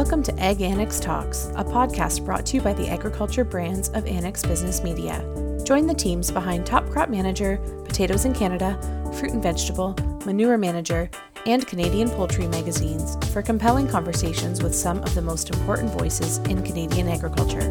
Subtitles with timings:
[0.00, 4.06] Welcome to Ag Annex Talks, a podcast brought to you by the agriculture brands of
[4.06, 5.22] Annex Business Media.
[5.62, 8.80] Join the teams behind Top Crop Manager, Potatoes in Canada,
[9.18, 9.94] Fruit and Vegetable,
[10.24, 11.10] Manure Manager,
[11.44, 16.62] and Canadian Poultry magazines for compelling conversations with some of the most important voices in
[16.62, 17.68] Canadian agriculture.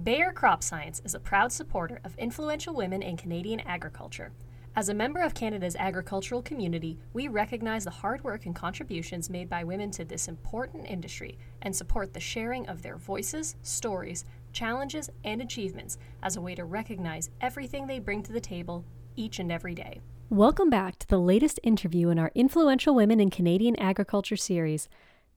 [0.00, 4.30] Bayer Crop Science is a proud supporter of influential women in Canadian agriculture.
[4.76, 9.48] As a member of Canada's agricultural community, we recognize the hard work and contributions made
[9.48, 15.10] by women to this important industry and support the sharing of their voices, stories, challenges,
[15.22, 19.52] and achievements as a way to recognize everything they bring to the table each and
[19.52, 20.00] every day.
[20.28, 24.88] Welcome back to the latest interview in our Influential Women in Canadian Agriculture series.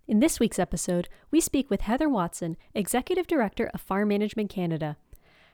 [0.07, 4.97] In this week's episode, we speak with Heather Watson, Executive Director of Farm Management Canada.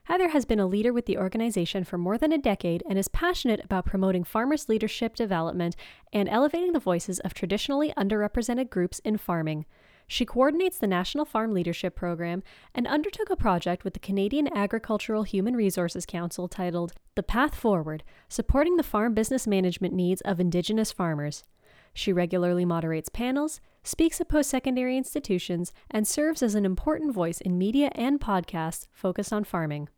[0.06, 3.08] Heather has been a leader with the organization for more than a decade and is
[3.08, 5.78] passionate about promoting farmers' leadership development
[6.12, 9.66] and elevating the voices of traditionally underrepresented groups in farming.
[10.06, 12.44] She coordinates the National Farm Leadership Program
[12.76, 18.04] and undertook a project with the Canadian Agricultural Human Resources Council titled The Path Forward
[18.28, 21.46] Supporting the Farm Business Management Needs of Indigenous Farmers.
[21.94, 27.42] She regularly moderates panels, speaks at post secondary institutions, and serves as an important voice
[27.42, 29.90] in media and podcasts focused on farming.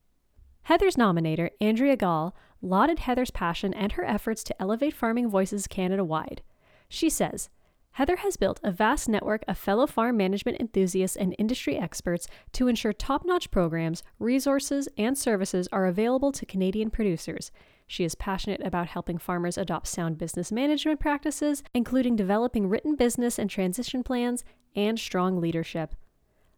[0.64, 6.04] Heather's nominator, Andrea Gall, lauded Heather's passion and her efforts to elevate farming voices Canada
[6.04, 6.42] wide.
[6.90, 7.50] She says,
[7.92, 12.68] Heather has built a vast network of fellow farm management enthusiasts and industry experts to
[12.68, 17.52] ensure top notch programs, resources, and services are available to Canadian producers.
[17.88, 23.38] She is passionate about helping farmers adopt sound business management practices, including developing written business
[23.38, 24.44] and transition plans
[24.76, 25.96] and strong leadership.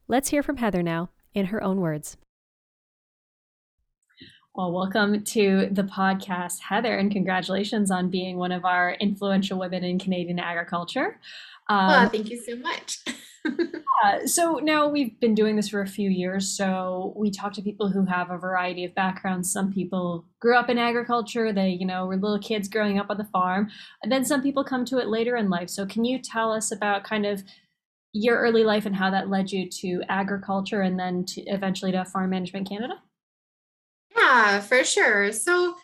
[0.08, 2.18] Let's hear from Heather now, in her own words.
[4.56, 9.84] Well, welcome to the podcast, Heather, and congratulations on being one of our influential women
[9.84, 11.20] in Canadian agriculture.
[11.70, 13.00] Um, oh, thank you so much.
[14.04, 16.48] yeah, so now we've been doing this for a few years.
[16.48, 19.52] So we talk to people who have a variety of backgrounds.
[19.52, 23.18] Some people grew up in agriculture, they, you know, were little kids growing up on
[23.18, 23.70] the farm.
[24.04, 25.70] And then some people come to it later in life.
[25.70, 27.44] So can you tell us about kind of
[28.14, 32.06] your early life and how that led you to agriculture and then to eventually to
[32.06, 32.96] Farm Management Canada?
[34.16, 35.32] Yeah, for sure.
[35.32, 35.76] So,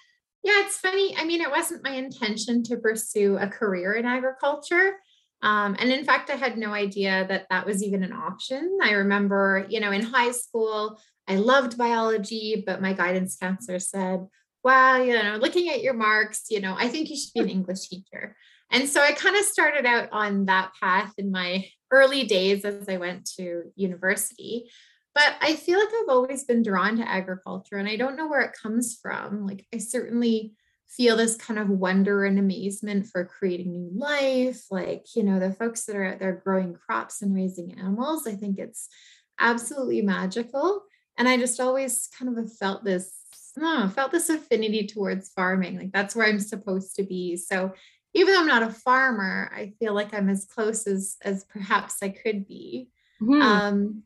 [0.44, 1.16] yeah, it's funny.
[1.18, 4.98] I mean, it wasn't my intention to pursue a career in agriculture.
[5.44, 8.80] Um, and in fact, I had no idea that that was even an option.
[8.82, 14.26] I remember, you know, in high school, I loved biology, but my guidance counselor said,
[14.64, 17.50] well, you know, looking at your marks, you know, I think you should be an
[17.58, 18.38] English teacher.
[18.72, 22.88] And so I kind of started out on that path in my early days as
[22.88, 24.72] I went to university.
[25.14, 28.42] But I feel like I've always been drawn to agriculture and I don't know where
[28.42, 29.46] it comes from.
[29.46, 30.54] Like, I certainly
[30.96, 34.66] feel this kind of wonder and amazement for creating new life.
[34.70, 38.34] Like, you know, the folks that are out there growing crops and raising animals, I
[38.34, 38.90] think it's
[39.40, 40.84] absolutely magical.
[41.18, 43.12] And I just always kind of felt this,
[43.60, 45.78] oh, felt this affinity towards farming.
[45.78, 47.38] Like, that's where I'm supposed to be.
[47.38, 47.74] So,
[48.16, 51.98] even though I'm not a farmer, I feel like I'm as close as as perhaps
[52.04, 52.90] I could be.
[53.22, 53.42] Mm-hmm.
[53.42, 54.04] Um,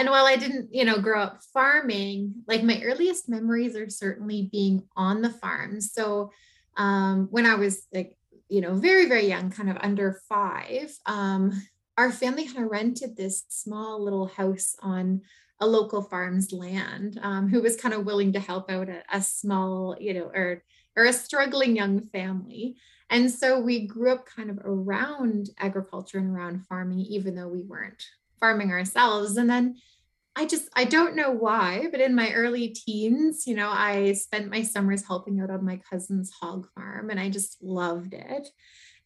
[0.00, 4.48] and while I didn't, you know, grow up farming, like my earliest memories are certainly
[4.50, 5.78] being on the farm.
[5.82, 6.32] So
[6.78, 8.16] um, when I was like,
[8.48, 11.52] you know, very, very young, kind of under five, um,
[11.98, 15.20] our family kind of rented this small little house on
[15.60, 19.20] a local farm's land um, who was kind of willing to help out a, a
[19.20, 20.62] small, you know, or
[20.96, 22.76] or a struggling young family.
[23.10, 27.60] And so we grew up kind of around agriculture and around farming, even though we
[27.60, 28.02] weren't
[28.40, 29.36] farming ourselves.
[29.36, 29.76] And then
[30.36, 34.50] I just, I don't know why, but in my early teens, you know, I spent
[34.50, 38.48] my summers helping out on my cousin's hog farm and I just loved it.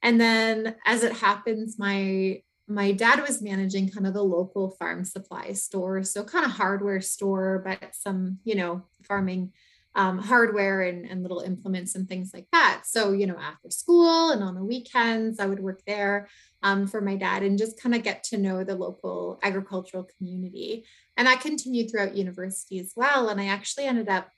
[0.02, 5.04] And then as it happens, my my dad was managing kind of the local farm
[5.04, 9.52] supply store, so kind of hardware store, but some, you know, farming
[9.94, 12.82] um, hardware and, and little implements and things like that.
[12.84, 16.28] So, you know, after school and on the weekends, I would work there
[16.62, 20.84] um, for my dad and just kind of get to know the local agricultural community.
[21.16, 23.28] And that continued throughout university as well.
[23.28, 24.28] And I actually ended up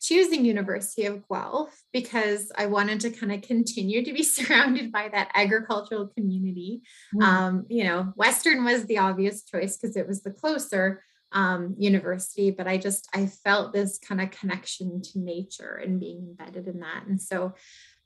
[0.00, 5.08] choosing University of Guelph because I wanted to kind of continue to be surrounded by
[5.08, 6.82] that agricultural community.
[7.14, 7.22] Mm.
[7.22, 12.50] Um, you know, Western was the obvious choice because it was the closer um, university,
[12.50, 16.80] but I just I felt this kind of connection to nature and being embedded in
[16.80, 17.06] that.
[17.06, 17.54] And so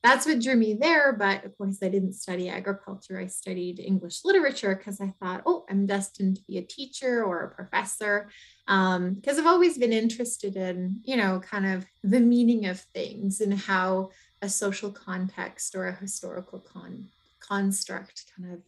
[0.02, 1.14] that's what drew me there.
[1.14, 3.18] But of course, I didn't study agriculture.
[3.18, 7.44] I studied English literature because I thought, oh, I'm destined to be a teacher or
[7.44, 8.28] a professor.
[8.68, 13.40] Um, because I've always been interested in, you know, kind of the meaning of things
[13.40, 14.10] and how
[14.42, 17.08] a social context or a historical con-
[17.40, 18.60] construct kind of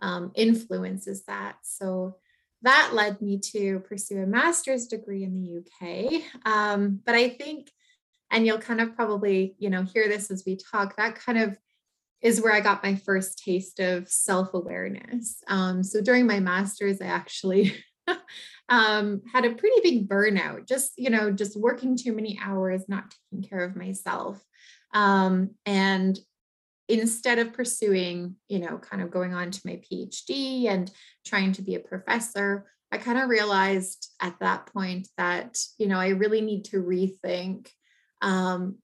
[0.00, 1.56] um, influences that.
[1.62, 2.16] So
[2.62, 6.22] that led me to pursue a master's degree in the UK.
[6.44, 7.70] Um, but I think,
[8.30, 11.58] and you'll kind of probably, you know, hear this as we talk, that kind of
[12.20, 15.42] is where I got my first taste of self awareness.
[15.48, 17.74] Um, so during my master's, I actually
[18.68, 23.14] um, had a pretty big burnout, just, you know, just working too many hours, not
[23.32, 24.42] taking care of myself.
[24.92, 26.18] Um, and
[26.90, 30.90] instead of pursuing, you know, kind of going on to my PhD and
[31.24, 35.98] trying to be a professor, I kind of realized at that point that, you know,
[35.98, 37.68] I really need to rethink,
[38.20, 38.78] um,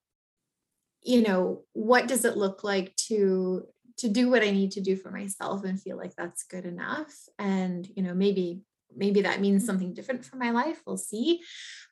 [1.02, 3.66] you know, what does it look like to
[3.98, 7.14] to do what I need to do for myself and feel like that's good enough.
[7.38, 8.60] And, you know, maybe
[8.94, 9.66] maybe that means mm-hmm.
[9.66, 11.40] something different for my life we'll see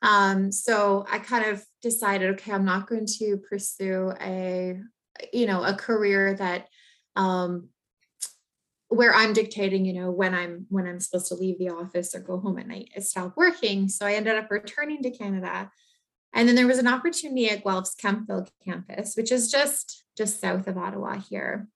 [0.03, 4.79] um, so i kind of decided okay i'm not going to pursue a
[5.33, 6.69] you know a career that
[7.17, 7.69] um,
[8.89, 12.21] where i'm dictating you know when i'm when i'm supposed to leave the office or
[12.21, 13.89] go home at night i stopped working.
[13.89, 15.71] So i ended up returning to canada.
[16.37, 20.67] And then there was an opportunity at guelph's Kemptville campus which is just just south
[20.67, 21.69] of ottawa here.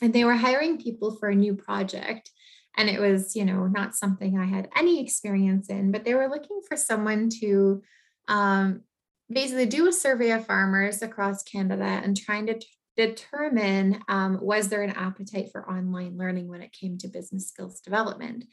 [0.00, 2.30] And they were hiring people for a new project.
[2.76, 6.28] And it was you know not something i had any experience in but they were
[6.28, 7.82] looking for someone to
[8.28, 8.82] um,
[9.28, 12.60] basically do a survey of farmers across canada and trying to
[12.96, 17.80] determine um, was there an appetite for online learning when it came to business skills
[17.80, 18.44] development?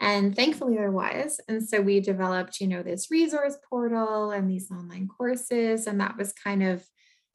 [0.00, 1.40] And thankfully there was.
[1.48, 6.16] And so we developed you know this resource portal and these online courses and that
[6.16, 6.84] was kind of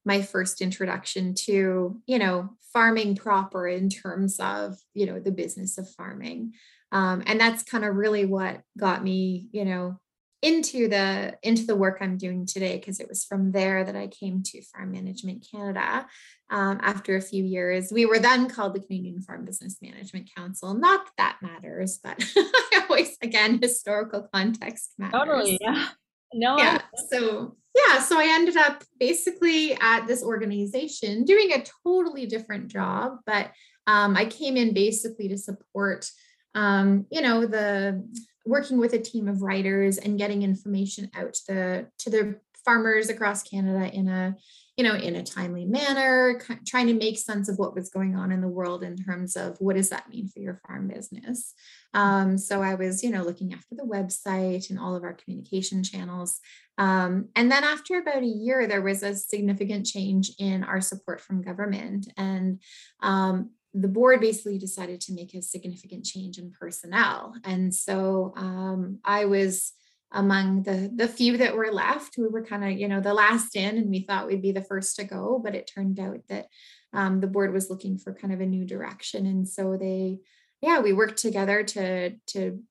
[0.06, 5.78] my first introduction to you know farming proper in terms of you know the business
[5.78, 6.54] of farming.
[6.92, 10.00] Um, and that's kind of really what got me you know
[10.46, 14.08] into the into the work i'm doing today because it was from there that i
[14.08, 16.06] came to farm management canada
[16.52, 17.92] um, after a few years.
[17.92, 20.76] We were then called the canadian farm business management council.
[20.76, 22.24] Not that that matters but
[22.90, 25.20] always again historical context matters.
[25.20, 25.88] totally yeah.
[26.34, 32.26] No yeah so yeah, so I ended up basically at this organization doing a totally
[32.26, 33.52] different job, but
[33.86, 36.10] um, I came in basically to support,
[36.56, 38.08] um, you know, the
[38.46, 43.10] working with a team of writers and getting information out to the to the farmers
[43.10, 44.36] across Canada in a
[44.78, 48.32] you know in a timely manner trying to make sense of what was going on
[48.32, 51.54] in the world in terms of what does that mean for your farm business
[51.94, 55.82] um, so i was you know looking after the website and all of our communication
[55.82, 56.42] channels
[56.78, 61.22] um, and then after about a year, there was a significant change in our support
[61.22, 62.12] from government.
[62.18, 62.62] And
[63.02, 67.36] um, the board basically decided to make a significant change in personnel.
[67.44, 69.74] And so um, I was
[70.12, 72.18] among the the few that were left.
[72.18, 74.64] We were kind of, you know, the last in, and we thought we'd be the
[74.64, 75.42] first to go.
[75.44, 76.48] But it turned out that
[76.94, 80.20] um, the board was looking for kind of a new direction, and so they,
[80.62, 82.64] yeah, we worked together to to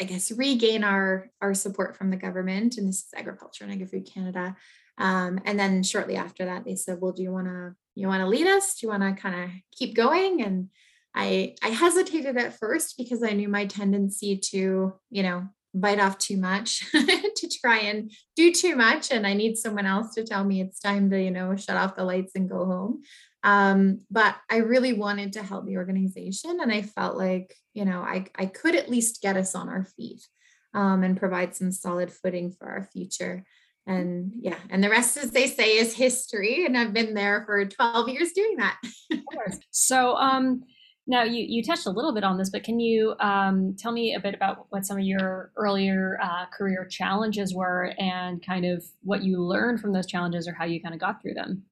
[0.00, 4.08] I guess, regain our our support from the government, and this is Agriculture and Agri-Food
[4.12, 4.56] Canada.
[4.96, 8.22] Um, and then shortly after that, they said, "Well, do you want to you want
[8.22, 8.74] to lead us?
[8.74, 10.68] Do you want to kind of keep going?" And
[11.14, 16.18] I I hesitated at first because I knew my tendency to you know bite off
[16.18, 20.42] too much to try and do too much and i need someone else to tell
[20.42, 23.00] me it's time to you know shut off the lights and go home
[23.42, 26.58] um, but I really wanted to help the organization.
[26.60, 29.84] And I felt like, you know, I, I could at least get us on our
[29.84, 30.26] feet
[30.74, 33.44] um, and provide some solid footing for our future.
[33.86, 36.64] And yeah, and the rest, as they say, is history.
[36.66, 38.80] And I've been there for 12 years doing that.
[39.70, 40.62] so, um,
[41.06, 44.14] now you, you touched a little bit on this, but can you um, tell me
[44.14, 48.84] a bit about what some of your earlier uh, career challenges were and kind of
[49.02, 51.64] what you learned from those challenges or how you kind of got through them?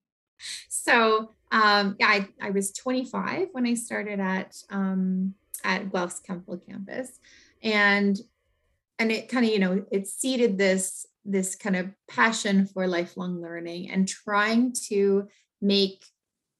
[0.68, 5.34] So um, yeah, I, I was 25 when I started at um,
[5.64, 7.18] at Guelph's Kemptville campus,
[7.62, 8.18] and
[8.98, 13.40] and it kind of you know it seeded this this kind of passion for lifelong
[13.40, 15.28] learning and trying to
[15.60, 16.04] make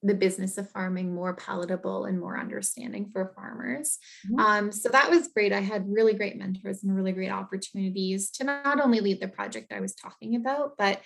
[0.02, 3.98] the business of farming more palatable and more understanding for farmers.
[4.26, 4.38] Mm-hmm.
[4.38, 5.52] Um, so that was great.
[5.52, 9.72] I had really great mentors and really great opportunities to not only lead the project
[9.72, 11.00] I was talking about, but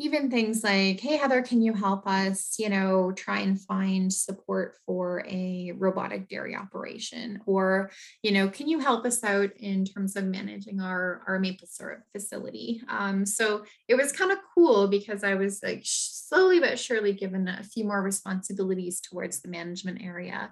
[0.00, 4.76] even things like, hey, Heather, can you help us, you know, try and find support
[4.86, 7.40] for a robotic dairy operation?
[7.46, 7.90] Or,
[8.22, 12.02] you know, can you help us out in terms of managing our, our maple syrup
[12.12, 12.80] facility?
[12.88, 17.48] Um, so it was kind of cool because I was like slowly but surely given
[17.48, 20.50] a few more responsibilities towards the management area.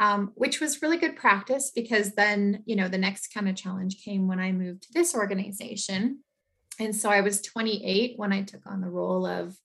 [0.00, 4.02] Um, which was really good practice because then, you know, the next kind of challenge
[4.02, 6.20] came when I moved to this organization
[6.80, 9.56] and so I was 28 when I took on the role of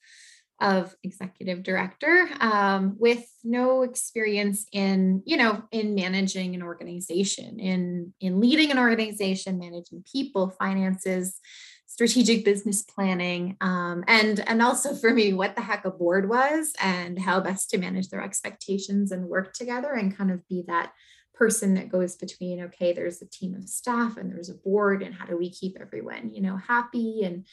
[0.61, 8.13] of executive director um, with no experience in you know in managing an organization in
[8.21, 11.39] in leading an organization managing people finances
[11.87, 16.73] strategic business planning um, and and also for me what the heck a board was
[16.81, 20.91] and how best to manage their expectations and work together and kind of be that
[21.35, 25.13] person that goes between okay there's a team of staff and there's a board and
[25.13, 27.45] how do we keep everyone you know happy and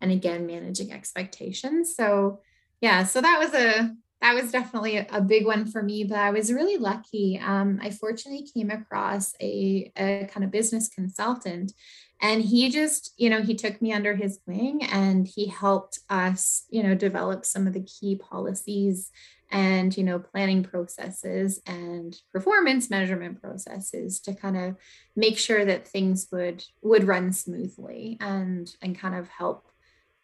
[0.00, 1.94] and again managing expectations.
[1.94, 2.40] So
[2.80, 6.30] yeah so that was a that was definitely a, big one for me but i
[6.30, 7.40] was really lucky.
[7.42, 11.72] Um, i fortunately came across a, a kind of business consultant
[12.20, 16.64] and he just you know he took me under his wing and he helped us
[16.70, 19.10] you know develop some of the key policies
[19.50, 24.76] and you know planning processes and performance measurement processes to kind of
[25.16, 29.66] make sure that things would would run smoothly and and kind of help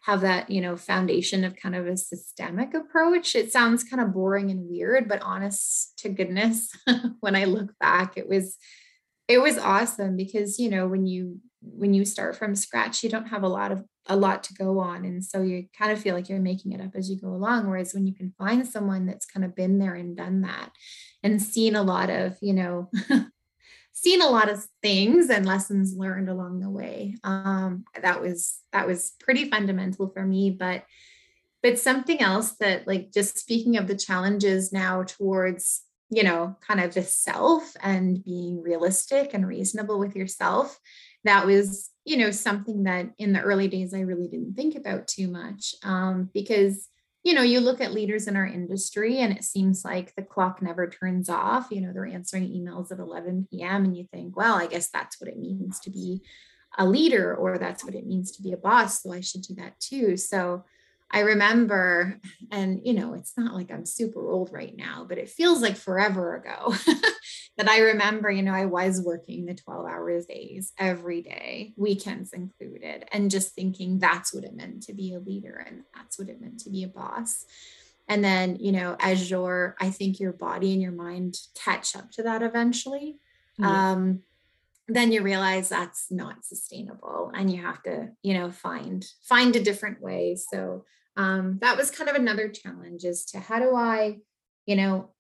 [0.00, 3.34] have that you know foundation of kind of a systemic approach.
[3.34, 6.70] It sounds kind of boring and weird but honest to goodness
[7.20, 8.56] when i look back it was
[9.28, 13.26] it was awesome because you know when you when you start from scratch you don't
[13.26, 15.04] have a lot of a lot to go on.
[15.04, 17.68] And so you kind of feel like you're making it up as you go along
[17.68, 20.70] whereas when you can find someone that's kind of been there and done that
[21.22, 22.90] and seen a lot of you know
[23.92, 28.86] seen a lot of things and lessons learned along the way um, that was that
[28.86, 30.50] was pretty fundamental for me.
[30.50, 30.84] But
[31.62, 36.80] but something else that like just speaking of the challenges now towards you know kind
[36.80, 40.78] of the self and being realistic and reasonable with yourself.
[41.24, 45.08] That was you know something that in the early days i really didn't think about
[45.08, 46.88] too much um, because
[47.24, 50.62] you know you look at leaders in our industry and it seems like the clock
[50.62, 51.66] never turns off.
[51.70, 55.20] You know they're answering emails at 11 p.m and you think well i guess that's
[55.20, 56.22] what it means to be
[56.78, 59.54] a leader or that's what it means to be a boss so i should do
[59.56, 60.16] that too.
[60.16, 60.64] So
[61.10, 62.20] I remember,
[62.50, 65.76] and you know, it's not like I'm super old right now, but it feels like
[65.76, 66.74] forever ago
[67.56, 72.32] that I remember, you know, I was working the 12 hours days every day, weekends
[72.32, 76.28] included, and just thinking that's what it meant to be a leader and that's what
[76.28, 77.44] it meant to be a boss.
[78.08, 82.10] And then, you know, as your, I think your body and your mind catch up
[82.12, 83.18] to that eventually.
[83.58, 83.92] Yeah.
[83.92, 84.22] Um,
[84.88, 89.62] then you realize that's not sustainable and you have to you know find find a
[89.62, 90.36] different way.
[90.36, 90.84] So
[91.16, 94.18] um, that was kind of another challenge as to how do i
[94.66, 95.10] you know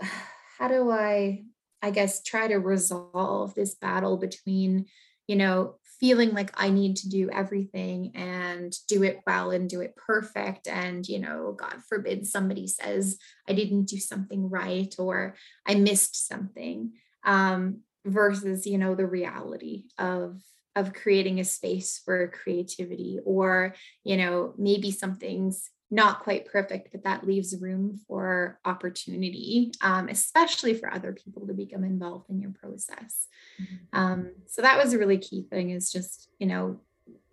[0.58, 1.44] how do i
[1.82, 4.86] i guess try to resolve this battle between
[5.28, 9.80] you know feeling like i need to do everything and do it well and do
[9.80, 15.36] it perfect and you know god forbid somebody says i didn't do something right or
[15.66, 16.92] i missed something.
[17.24, 20.40] Um, versus you know the reality of
[20.76, 23.74] of creating a space for creativity or
[24.04, 30.74] you know maybe something's not quite perfect but that leaves room for opportunity um, especially
[30.74, 33.26] for other people to become involved in your process
[33.60, 33.98] mm-hmm.
[33.98, 36.78] um, so that was a really key thing is just you know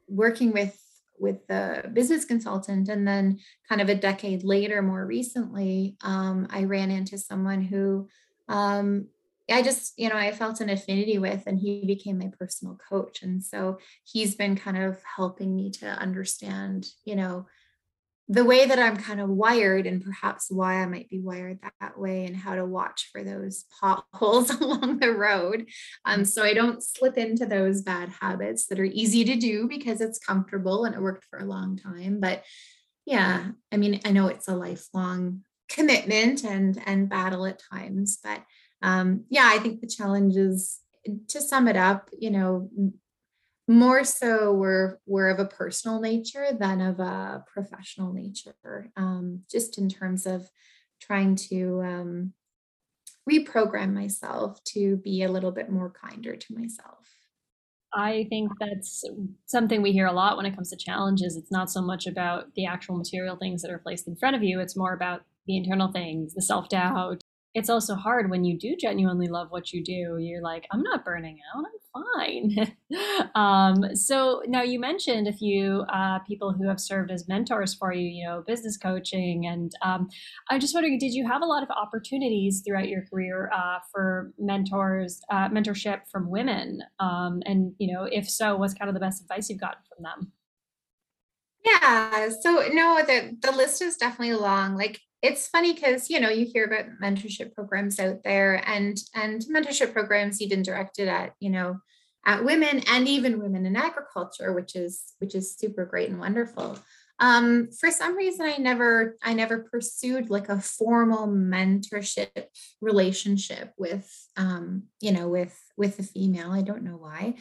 [0.08, 0.82] working with
[1.18, 6.64] with the business consultant and then kind of a decade later more recently um, i
[6.64, 8.08] ran into someone who
[8.48, 9.08] um,
[9.50, 13.22] I just, you know, I felt an affinity with, and he became my personal coach.
[13.22, 17.46] And so he's been kind of helping me to understand, you know,
[18.28, 22.00] the way that I'm kind of wired and perhaps why I might be wired that
[22.00, 25.68] way and how to watch for those potholes along the road.
[26.06, 30.02] Um, so I don't slip into those bad habits that are easy to do because
[30.02, 32.20] it's comfortable and it worked for a long time.
[32.20, 32.44] But
[33.06, 38.42] yeah, I mean, I know it's a lifelong commitment and and battle at times, but
[38.86, 40.80] um, yeah, I think the challenge is
[41.30, 42.70] to sum it up, you know,
[43.68, 49.80] more so we're we're of a personal nature than of a professional nature, um, just
[49.80, 50.48] in terms of
[51.02, 52.34] trying to um,
[53.30, 57.10] reprogram myself to be a little bit more kinder to myself.
[57.92, 59.04] I think that's
[59.48, 61.38] something we hear a lot when it comes to challenges.
[61.38, 64.44] It's not so much about the actual material things that are placed in front of
[64.44, 67.24] you, it's more about the internal things, the self doubt,
[67.56, 70.18] it's also hard when you do genuinely love what you do.
[70.20, 71.64] You're like, I'm not burning out.
[71.66, 73.30] I'm fine.
[73.36, 77.94] um, so now you mentioned a few uh, people who have served as mentors for
[77.94, 79.48] you, you know, business coaching.
[79.48, 80.10] And um,
[80.50, 84.34] I'm just wondering, did you have a lot of opportunities throughout your career uh, for
[84.38, 86.82] mentors, uh, mentorship from women?
[87.00, 90.04] Um, and, you know, if so, what's kind of the best advice you've gotten from
[90.04, 90.34] them?
[91.66, 92.30] Yeah.
[92.42, 94.76] So no, the the list is definitely long.
[94.76, 99.42] Like it's funny because you know you hear about mentorship programs out there and and
[99.52, 101.80] mentorship programs even directed at you know
[102.26, 106.78] at women and even women in agriculture which is which is super great and wonderful
[107.20, 112.46] um, for some reason i never i never pursued like a formal mentorship
[112.82, 116.52] relationship with um, you know with with a female.
[116.52, 117.36] I don't know why.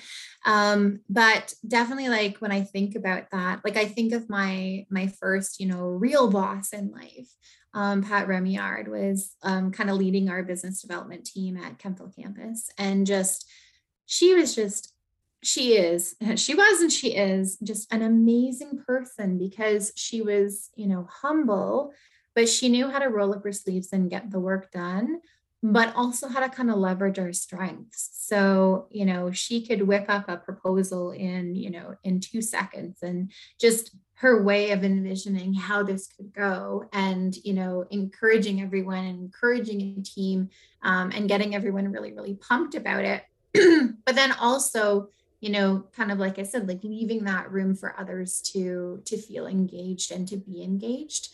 [0.44, 5.06] Um, but definitely like when i think about that like i think of my my
[5.06, 7.28] first you know real boss in life.
[7.74, 12.70] Um, Pat Remillard was um, kind of leading our business development team at Kemptville campus.
[12.78, 13.50] And just,
[14.06, 14.93] she was just,
[15.44, 20.86] she is, she was and she is just an amazing person because she was, you
[20.86, 21.92] know, humble,
[22.34, 25.20] but she knew how to roll up her sleeves and get the work done
[25.66, 28.10] but also how to kind of leverage our strengths.
[28.12, 32.98] So, you know, she could whip up a proposal in, you know, in two seconds
[33.02, 39.06] and just her way of envisioning how this could go and, you know, encouraging everyone
[39.06, 40.50] and encouraging a team
[40.82, 43.24] um, and getting everyone really, really pumped about it.
[44.04, 45.08] but then also,
[45.44, 49.18] you know, kind of like I said, like leaving that room for others to to
[49.18, 51.28] feel engaged and to be engaged.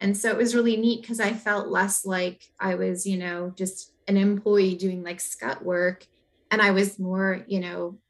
[0.00, 3.52] And so it was really neat because I felt less like I was, you know,
[3.54, 6.04] just an employee doing like scut work.
[6.50, 8.00] And I was more, you know,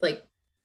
[0.00, 0.22] like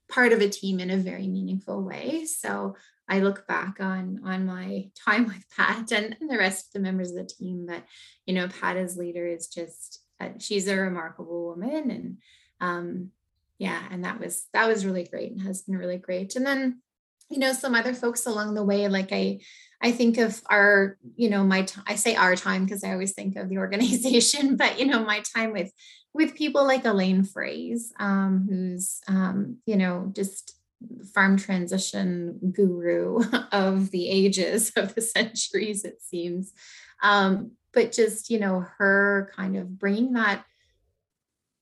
[0.08, 2.24] part of a team in a very meaningful way.
[2.24, 2.78] So
[3.10, 6.80] I look back on on my time with Pat and, and the rest of the
[6.80, 7.84] members of the team that,
[8.26, 12.18] you know, Pat as leader is just uh, she's a remarkable woman and
[12.62, 13.12] um
[13.60, 16.82] yeah and that was that was really great and has been really great and then
[17.30, 19.40] you know some other folks along the way like i
[19.82, 23.14] I think of our, you know, my t- I say our time because I always
[23.14, 25.72] think of the organization, but you know, my time with
[26.14, 30.56] with people like Elaine Froese, um, who's um, you know, just
[31.14, 33.22] farm transition guru
[33.52, 36.54] of the ages of the centuries, it seems.
[37.04, 40.44] Um, but just, you know, her kind of bringing that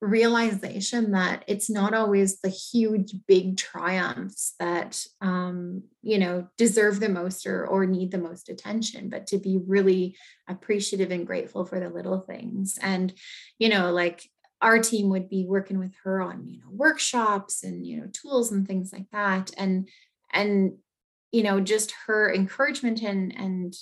[0.01, 7.09] realization that it's not always the huge big triumphs that um, you know deserve the
[7.09, 10.15] most or, or need the most attention but to be really
[10.47, 12.77] appreciative and grateful for the little things.
[12.81, 13.13] And
[13.57, 14.23] you know like
[14.61, 18.51] our team would be working with her on you know workshops and you know tools
[18.51, 19.51] and things like that.
[19.57, 19.89] And
[20.33, 20.73] and
[21.31, 23.73] you know just her encouragement and and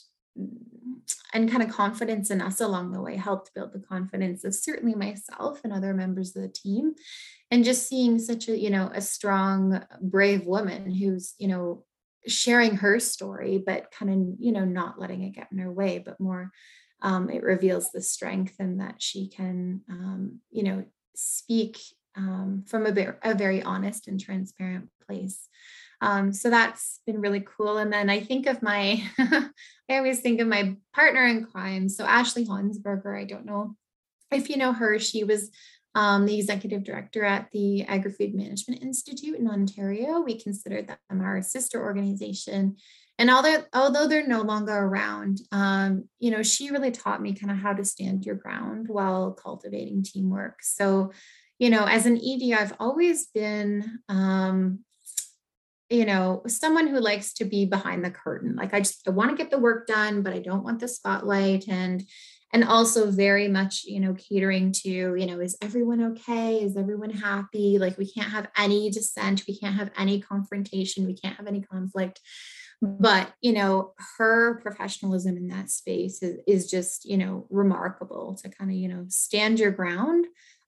[1.34, 4.96] and kind of confidence in us along the way helped build the confidence of certainly
[4.96, 6.94] myself and other members of the team.
[7.52, 11.84] And just seeing such a you know a strong brave woman who's you know
[12.28, 16.00] sharing her story but kind of you know not letting it get in her way
[16.00, 16.52] but more
[17.02, 21.78] um, it reveals the strength and that she can um, you know speak
[22.16, 25.48] um, from a, very, a very honest and transparent place
[26.04, 27.78] um, so that's been really cool.
[27.78, 29.50] And then I think of my, I
[29.90, 31.88] always think of my partner in crime.
[31.88, 33.78] So Ashley Honsberger, I don't know
[34.30, 35.50] if you know her, she was
[35.96, 40.20] um, the executive director at the Agri-Food Management Institute in Ontario.
[40.20, 42.76] We consider them our sister organization.
[43.18, 47.52] And although, although they're no longer around, um, you know, she really taught me kind
[47.52, 50.64] of how to stand your ground while cultivating teamwork.
[50.64, 51.14] So,
[51.60, 54.80] you know, as an ED, I've always been um,
[55.94, 58.56] you know, someone who likes to be behind the curtain.
[58.56, 60.88] Like I just I want to get the work done, but I don't want the
[60.88, 62.04] spotlight and
[62.52, 66.58] and also very much, you know, catering to, you know, is everyone okay?
[66.58, 67.80] Is everyone happy?
[67.80, 71.62] Like we can't have any dissent, we can't have any confrontation, we can't have any
[71.62, 72.20] conflict.
[72.82, 78.50] But, you know, her professionalism in that space is, is just, you know, remarkable to
[78.50, 80.26] kind of, you know, stand your ground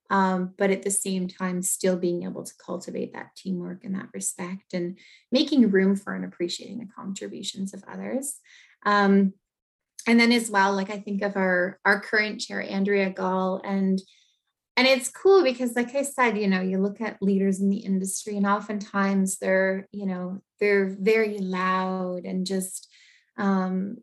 [0.10, 4.10] um, but at the same time still being able to cultivate that teamwork and that
[4.14, 4.98] respect and
[5.32, 8.40] making room for and appreciating the contributions of others.
[8.86, 9.34] Um,
[10.08, 14.02] and then as well like i think of our our current chair andrea gall and
[14.78, 17.78] and it's cool because like i said you know you look at leaders in the
[17.78, 22.90] industry and oftentimes they're you know they're very loud and just
[23.38, 23.98] um,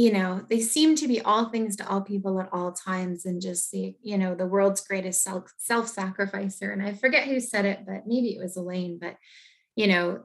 [0.00, 3.42] you know they seem to be all things to all people at all times and
[3.42, 7.64] just the you know the world's greatest self self sacrificer and i forget who said
[7.64, 9.16] it but maybe it was elaine but
[9.76, 10.20] you know,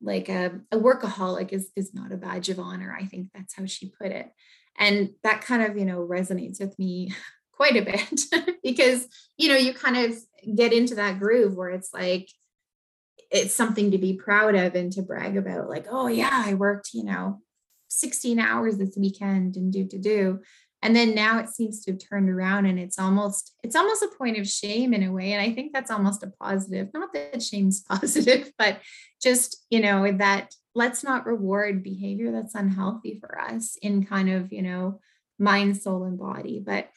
[0.00, 2.96] like a, a workaholic is, is not a badge of honor.
[2.96, 4.30] I think that's how she put it.
[4.78, 7.12] And that kind of, you know, resonates with me
[7.52, 10.16] quite a bit because, you know, you kind of
[10.54, 12.28] get into that groove where it's like,
[13.30, 16.94] it's something to be proud of and to brag about like oh yeah i worked
[16.94, 17.42] you know
[17.88, 20.40] 16 hours this weekend and do to do.
[20.80, 24.10] And then now it seems to have turned around and it's almost it's almost a
[24.16, 25.32] point of shame in a way.
[25.32, 28.80] And i think that's almost a positive not that shame's positive but
[29.20, 34.52] just you know that let's not reward behavior that's unhealthy for us in kind of
[34.52, 35.00] you know
[35.38, 36.62] mind soul and body.
[36.64, 36.90] But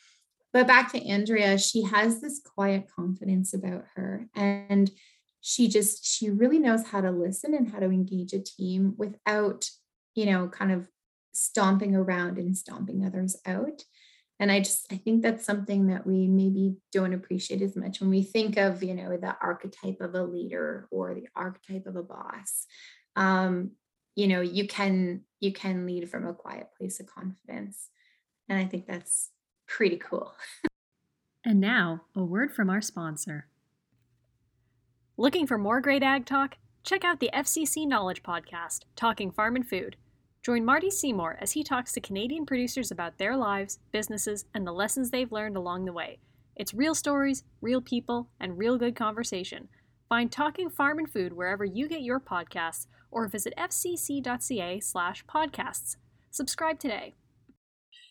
[0.54, 4.92] but back to andrea she has this quiet confidence about her and
[5.42, 9.70] she just she really knows how to listen and how to engage a team without
[10.16, 10.88] you know kind of
[11.34, 13.84] stomping around and stomping others out.
[14.40, 18.10] And i just i think that's something that we maybe don't appreciate as much when
[18.10, 22.04] we think of you know the archetype of a leader or the archetype of a
[22.04, 22.66] boss.
[23.16, 23.72] Um
[24.16, 27.90] you know you can you can lead from a quiet place of confidence.
[28.50, 29.30] And i think that's
[29.68, 30.34] pretty cool.
[31.44, 33.48] And now a word from our sponsor.
[35.18, 36.56] Looking for more great ag talk?
[36.84, 39.98] Check out the FCC Knowledge Podcast, Talking Farm and Food.
[40.44, 44.72] Join Marty Seymour as he talks to Canadian producers about their lives, businesses, and the
[44.72, 46.18] lessons they've learned along the way.
[46.56, 49.70] It's real stories, real people, and real good conversation.
[50.10, 55.98] Find Talking Farm and Food wherever you get your podcasts or visit fcc.ca slash podcasts.
[56.32, 57.14] Subscribe today.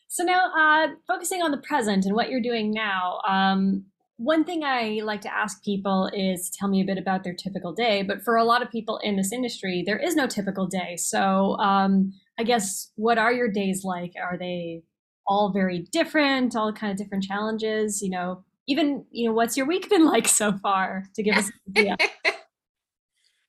[0.07, 3.87] So now, uh, focusing on the present and what you're doing now, um,
[4.21, 7.73] one thing I like to ask people is tell me a bit about their typical
[7.73, 8.03] day.
[8.03, 10.97] But for a lot of people in this industry, there is no typical day.
[10.97, 14.13] So um, I guess what are your days like?
[14.23, 14.83] Are they
[15.27, 16.55] all very different?
[16.55, 18.03] All kind of different challenges?
[18.03, 21.05] You know, even you know, what's your week been like so far?
[21.15, 21.97] To give us an idea.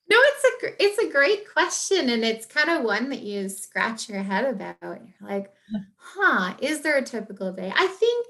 [0.10, 4.08] No, it's a it's a great question, and it's kind of one that you scratch
[4.08, 4.78] your head about.
[4.82, 5.52] You're like,
[5.98, 7.74] huh, is there a typical day?
[7.76, 8.28] I think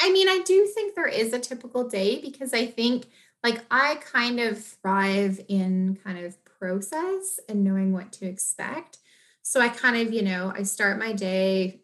[0.00, 3.06] I mean, I do think there is a typical day because I think
[3.44, 8.98] like I kind of thrive in kind of process and knowing what to expect.
[9.42, 11.80] So I kind of, you know, I start my day.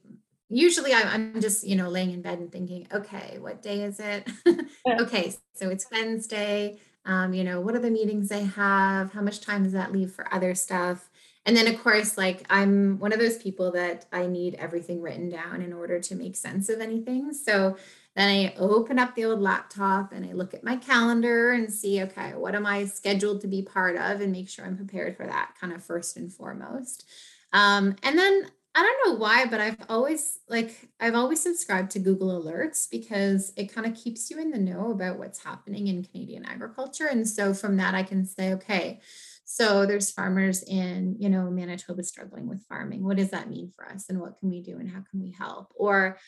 [0.48, 4.30] Usually I'm just, you know, laying in bed and thinking, okay, what day is it?
[5.00, 6.78] okay, so it's Wednesday.
[7.04, 9.12] Um, you know, what are the meetings I have?
[9.12, 11.08] How much time does that leave for other stuff?
[11.44, 15.30] And then, of course, like I'm one of those people that I need everything written
[15.30, 17.32] down in order to make sense of anything.
[17.32, 17.76] So
[18.16, 22.02] then I open up the old laptop and I look at my calendar and see,
[22.02, 25.26] okay, what am I scheduled to be part of and make sure I'm prepared for
[25.26, 27.06] that kind of first and foremost.
[27.52, 31.98] Um, and then I don't know why, but I've always like I've always subscribed to
[31.98, 36.04] Google Alerts because it kind of keeps you in the know about what's happening in
[36.04, 37.06] Canadian agriculture.
[37.06, 39.00] And so from that I can say, okay,
[39.44, 43.04] so there's farmers in, you know, Manitoba struggling with farming.
[43.04, 45.30] What does that mean for us and what can we do and how can we
[45.30, 45.72] help?
[45.76, 46.18] Or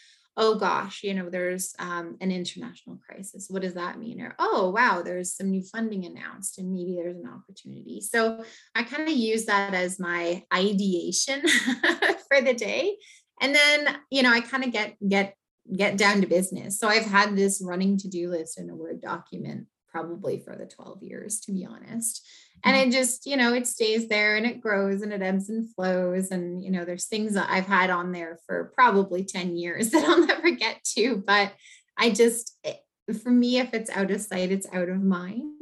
[0.41, 3.49] oh gosh, you know, there's um, an international crisis.
[3.51, 4.21] What does that mean?
[4.21, 8.01] Or, oh, wow, there's some new funding announced and maybe there's an opportunity.
[8.01, 11.43] So I kind of use that as my ideation
[12.29, 12.97] for the day.
[13.41, 15.35] And then, you know, I kind of get, get,
[15.77, 16.79] get down to business.
[16.79, 21.03] So I've had this running to-do list in a Word document probably for the 12
[21.03, 22.25] years, to be honest
[22.65, 22.89] and mm-hmm.
[22.89, 26.31] it just you know it stays there and it grows and it ebbs and flows.
[26.31, 30.05] And you know there's things that i've had on there for probably 10 years that
[30.05, 31.53] i'll never get to but
[31.97, 32.75] i just eh,
[33.23, 35.55] for me if it's out of sight it's out of mind.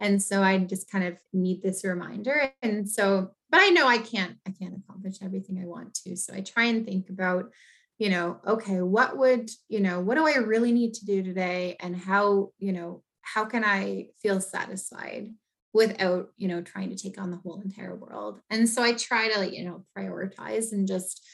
[0.00, 2.52] And so i just kind of need this reminder.
[2.60, 6.16] And so but i know i can't i can't accomplish everything i want to.
[6.16, 7.50] So i try and think about
[7.98, 11.76] you know okay what would you know what do i really need to do today?
[11.80, 15.28] And how you know how can i feel satisfied
[15.72, 18.40] without you know trying to take on the whole entire world.
[18.50, 21.26] And so i try to you know prioritize and just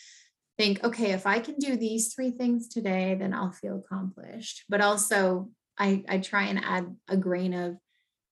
[0.57, 4.65] think okay if i can do these three things today then i'll feel accomplished.
[4.69, 7.77] But also i i try and add a grain of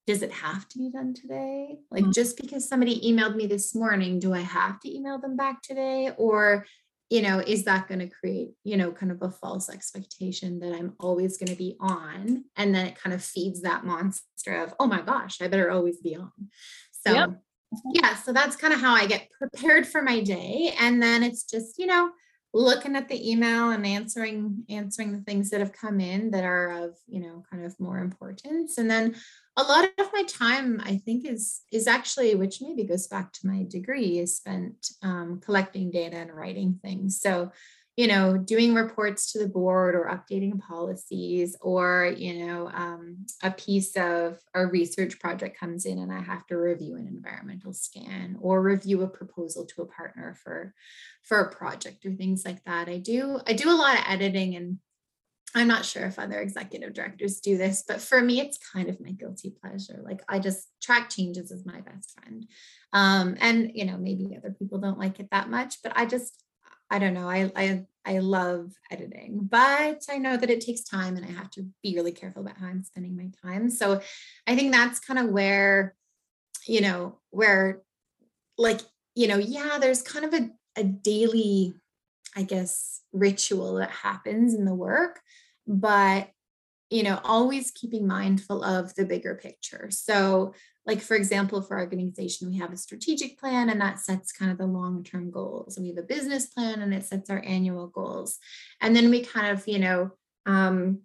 [0.07, 1.79] does it have to be done today?
[1.91, 2.13] Like mm-hmm.
[2.13, 6.13] just because somebody emailed me this morning do i have to email them back today?
[6.17, 6.65] Or
[7.11, 10.73] you know, is that going to create, you know, kind of a false expectation that
[10.73, 12.45] I'm always going to be on?
[12.57, 15.99] And then it kind of feeds that monster of, oh my gosh, I better always
[15.99, 16.33] be on.
[16.91, 17.31] So, yep.
[17.93, 20.75] yeah, so that's kind of how I get prepared for my day.
[20.81, 22.11] And then it's just, you know,
[22.53, 26.85] looking at the email and answering answering the things that have come in that are
[26.85, 29.15] of you know kind of more importance and then
[29.57, 33.47] a lot of my time i think is is actually which maybe goes back to
[33.47, 37.51] my degree is spent um, collecting data and writing things so
[37.97, 43.51] you know, doing reports to the board or updating policies, or, you know, um, a
[43.51, 48.37] piece of a research project comes in and I have to review an environmental scan
[48.39, 50.75] or review a proposal to a partner for,
[51.23, 52.91] for a project or things like that.
[52.91, 54.79] I do, I do a lot of editing and
[55.55, 59.01] I'm not sure if other executive directors do this, but for me, it's kind of
[59.01, 60.01] my guilty pleasure.
[60.05, 62.47] Like I just track changes as my best friend.
[62.93, 66.43] Um, and you know, maybe other people don't like it that much, but I just
[66.91, 67.29] I don't know.
[67.29, 71.51] I I I love editing, but I know that it takes time and I have
[71.53, 73.69] to be really careful about how I'm spending my time.
[73.69, 74.01] So
[74.47, 75.97] I think that's kind of where,
[76.67, 77.83] you know, where
[78.57, 78.81] like,
[79.17, 81.75] you know, yeah, there's kind of a, a daily,
[82.37, 85.21] I guess, ritual that happens in the work,
[85.67, 86.29] but
[86.91, 89.89] you know, always keeping mindful of the bigger picture.
[89.91, 90.55] So
[90.87, 94.53] like for example for our organization we have a strategic plan and that sets kind
[94.53, 95.77] of the long-term goals.
[95.77, 98.39] And we have a business plan and it sets our annual goals.
[98.81, 100.13] And then we kind of you know
[100.47, 101.01] um,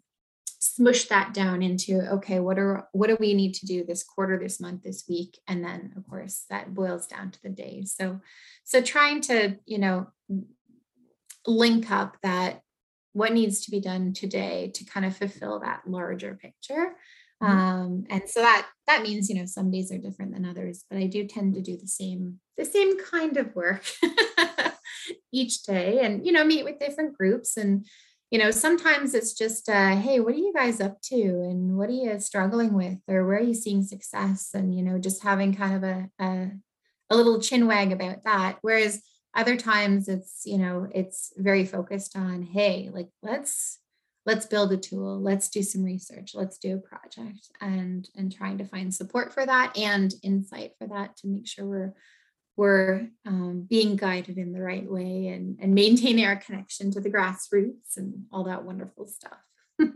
[0.60, 4.38] smush that down into okay what are what do we need to do this quarter
[4.38, 5.40] this month this week?
[5.48, 8.22] And then of course that boils down to the days so
[8.64, 10.08] so trying to you know
[11.48, 12.62] link up that
[13.14, 16.96] what needs to be done today to kind of fulfill that larger picture.
[17.42, 17.58] Mm-hmm.
[17.58, 21.00] Um, and so that that means you know some days are different than others, but
[21.00, 23.84] I do tend to do the same the same kind of work
[25.34, 27.86] each day, and you know meet with different groups and
[28.30, 31.20] you know sometimes it's just uh, hey what are you guys up to?
[31.20, 33.00] And what are you struggling with?
[33.08, 34.52] Or where are you seeing success?
[34.54, 36.52] And you know just having kind of a, a,
[37.10, 38.60] a little chin wag about that.
[38.62, 39.02] Whereas
[39.36, 43.80] other times it's you know it's very focused on hey like let's
[44.26, 48.58] let's build a tool let's do some research let's do a project and and trying
[48.58, 51.94] to find support for that and insight for that to make sure we're
[52.58, 57.10] we're um, being guided in the right way and and maintaining our connection to the
[57.10, 59.40] grassroots and all that wonderful stuff.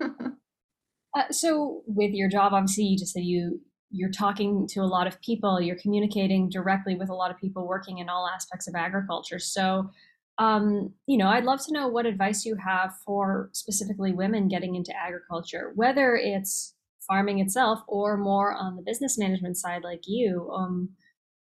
[1.17, 5.07] Uh, so with your job obviously you just said you you're talking to a lot
[5.07, 8.75] of people you're communicating directly with a lot of people working in all aspects of
[8.75, 9.89] agriculture so
[10.37, 14.75] um, you know, I'd love to know what advice you have for specifically women getting
[14.75, 16.73] into agriculture, whether it's
[17.07, 20.49] farming itself or more on the business management side, like you.
[20.51, 20.89] Um,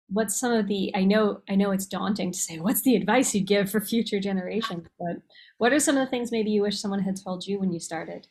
[0.10, 0.92] what's some of the?
[0.96, 4.20] I know, I know it's daunting to say what's the advice you'd give for future
[4.20, 5.18] generations, but
[5.58, 7.80] what are some of the things maybe you wish someone had told you when you
[7.80, 8.28] started?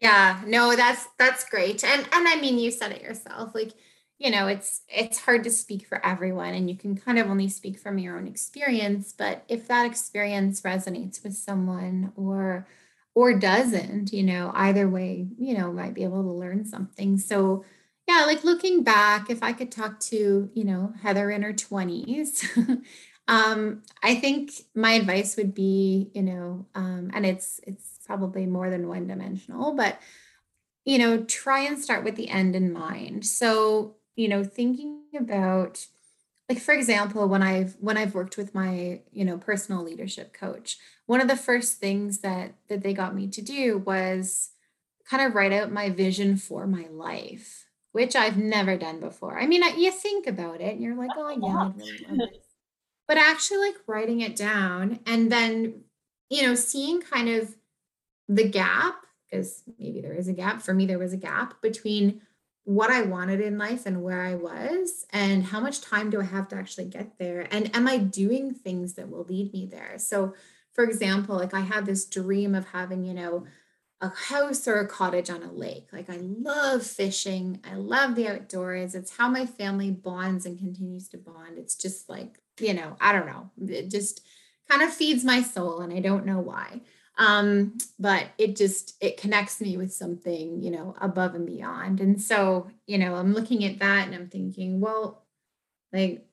[0.00, 3.72] Yeah, no, that's that's great, and and I mean, you said it yourself, like
[4.18, 7.48] you know it's it's hard to speak for everyone and you can kind of only
[7.48, 12.66] speak from your own experience but if that experience resonates with someone or
[13.14, 17.16] or doesn't you know either way you know might be able to learn something.
[17.18, 17.64] So
[18.08, 22.44] yeah like looking back if i could talk to you know heather in her 20s
[23.28, 28.70] um i think my advice would be you know um and it's it's probably more
[28.70, 30.00] than one dimensional but
[30.84, 33.24] you know try and start with the end in mind.
[33.24, 35.86] So you know, thinking about
[36.48, 40.78] like for example when i've when i've worked with my you know personal leadership coach
[41.04, 44.50] one of the first things that that they got me to do was
[45.08, 49.38] kind of write out my vision for my life which i've never done before.
[49.38, 52.38] I mean you think about it and you're like oh yeah I'd really love this.
[53.06, 55.82] but actually like writing it down and then
[56.30, 57.54] you know seeing kind of
[58.28, 58.96] the gap
[59.30, 62.20] because maybe there is a gap for me there was a gap between
[62.68, 66.24] what I wanted in life and where I was, and how much time do I
[66.24, 67.48] have to actually get there?
[67.50, 69.94] And am I doing things that will lead me there?
[69.96, 70.34] So,
[70.74, 73.46] for example, like I had this dream of having, you know,
[74.02, 75.88] a house or a cottage on a lake.
[75.94, 77.58] Like I love fishing.
[77.64, 78.94] I love the outdoors.
[78.94, 81.56] It's how my family bonds and continues to bond.
[81.56, 83.50] It's just like, you know, I don't know.
[83.66, 84.20] It just
[84.68, 86.82] kind of feeds my soul and I don't know why
[87.18, 92.00] um, but it just it connects me with something you know above and beyond.
[92.00, 95.24] And so you know i'm looking at that and i'm thinking well
[95.92, 96.24] like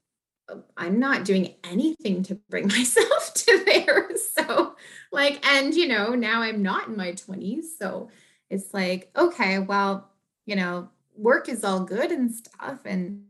[0.77, 4.09] i'm not doing anything to bring myself to there.
[4.37, 4.75] So
[5.13, 8.09] like and you know now i'm not in my 20s so
[8.49, 10.09] it's like okay well
[10.45, 13.23] you know work is all good and stuff and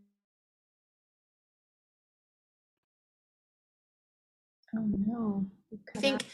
[4.75, 5.45] oh no.
[5.95, 6.25] I think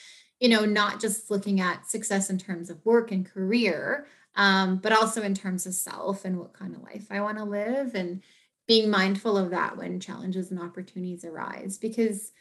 [0.41, 4.91] you know, not just looking at success in terms of work and career, um, but
[4.91, 8.23] also in terms of self and what kind of life I want to live and
[8.67, 11.77] being mindful of that when challenges and opportunities arise.
[11.77, 12.31] Because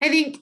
[0.00, 0.38] I think,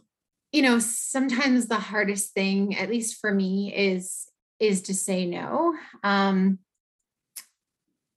[0.53, 4.29] you know, sometimes the hardest thing, at least for me, is
[4.61, 5.75] is to say no.
[6.03, 6.59] Um,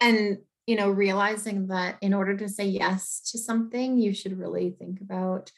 [0.02, 4.70] and you know, realizing that in order to say yes to something, you should really
[4.70, 5.52] think about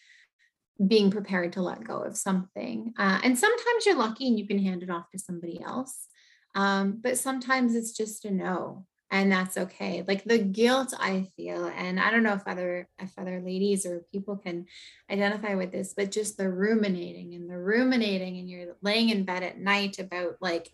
[0.88, 2.94] being prepared to let go of something.
[2.98, 6.08] Uh, and sometimes you're lucky and you can hand it off to somebody else.
[6.56, 10.04] Um, but sometimes it's just a no, and that's okay.
[10.06, 14.06] Like the guilt I feel, and I don't know if other if other ladies or
[14.12, 14.66] people can
[15.10, 19.44] identify with this, but just the ruminating and the ruminating, and you're laying in bed
[19.44, 20.72] at night about like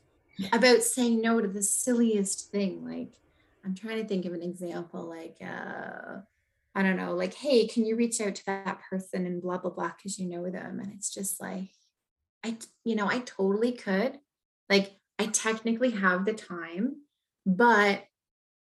[0.51, 2.83] about saying no to the silliest thing.
[2.83, 3.13] Like
[3.63, 6.21] I'm trying to think of an example, like uh
[6.77, 9.71] I don't know, like, hey, can you reach out to that person and blah, blah,
[9.71, 10.79] blah, because you know them.
[10.79, 11.71] And it's just like,
[12.45, 14.19] I, you know, I totally could.
[14.69, 16.97] Like, I technically have the time,
[17.47, 18.05] but,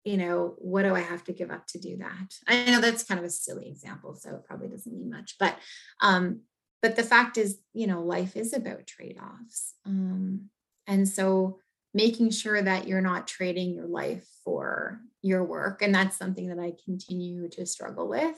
[0.02, 2.34] you know, what do I have to give up to do that?
[2.48, 5.56] I know that's kind of a silly example, so it probably doesn't mean much, but,
[6.02, 6.40] um,
[6.82, 9.74] but the fact is, you know, life is about trade offs.
[9.86, 10.50] Um,
[10.88, 11.60] and so
[11.94, 16.58] making sure that you're not trading your life for your work and that's something that
[16.58, 18.36] i continue to struggle with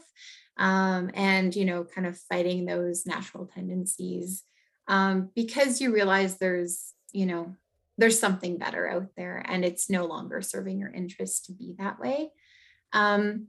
[0.59, 4.43] um, and you know kind of fighting those natural tendencies
[4.89, 7.55] um, because you realize there's you know
[7.99, 12.01] there's something better out there and it's no longer serving your interest to be that
[12.01, 12.31] way
[12.93, 13.49] um,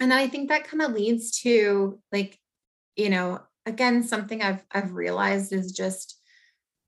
[0.00, 2.38] and i think that kind of leads to like
[2.96, 6.18] you know again something i've i've realized is just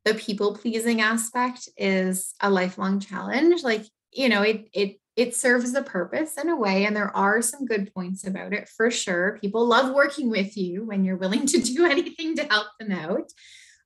[0.05, 5.75] the people pleasing aspect is a lifelong challenge like you know it it it serves
[5.75, 9.39] a purpose in a way and there are some good points about it for sure.
[9.41, 13.31] People love working with you when you're willing to do anything to help them out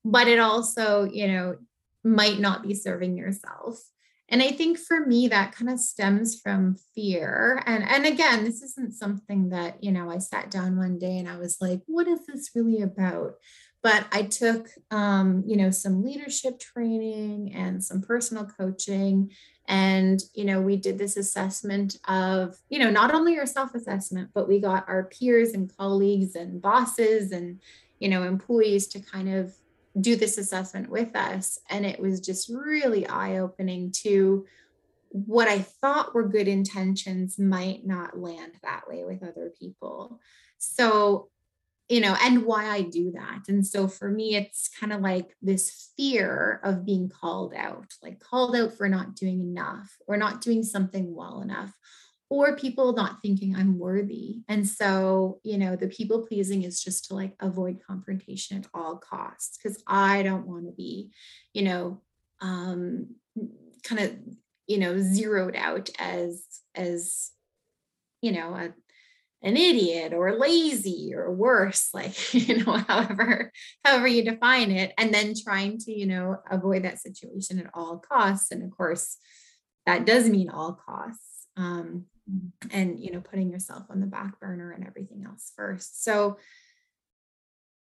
[0.05, 1.57] but it also you know
[2.05, 3.81] might not be serving yourself.
[4.29, 7.63] And i think for me that kind of stems from fear.
[7.67, 11.29] And and again this isn't something that you know i sat down one day and
[11.29, 13.35] i was like what is this really about?
[13.83, 19.31] But i took um, you know some leadership training and some personal coaching
[19.66, 24.29] and you know we did this assessment of you know not only our self assessment
[24.35, 27.61] but we got our peers and colleagues and bosses and
[27.98, 29.55] you know employees to kind of
[30.00, 31.59] do this assessment with us.
[31.70, 34.46] And it was just really eye opening to
[35.11, 40.18] what i thought were good intentions might not land that way with other people.
[40.59, 41.29] So
[41.88, 43.42] you know, and why I do that.
[43.49, 48.20] And so for me, it's kind of like this fear of being called out, like
[48.20, 51.77] called out for not doing enough or not doing something well enough,
[52.31, 54.44] or people not thinking I'm worthy.
[54.49, 58.97] And so, you know, the people pleasing is just to like avoid confrontation at all
[58.97, 61.11] costs because I don't want to be,
[61.53, 62.01] you know,
[62.40, 63.09] um,
[63.85, 64.16] kind of,
[64.66, 66.42] you know, zeroed out as,
[66.75, 67.31] as,
[68.23, 68.73] you know, a,
[69.44, 73.52] an idiot or lazy or worse like you know however
[73.85, 77.98] however you define it and then trying to you know avoid that situation at all
[77.98, 79.18] costs and of course
[79.87, 82.07] that does mean all costs um,
[82.72, 86.02] and you know putting yourself on the back burner and everything else first.
[86.02, 86.38] So